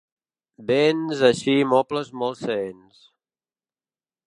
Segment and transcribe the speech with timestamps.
[0.69, 3.07] Béns així mobles com seents.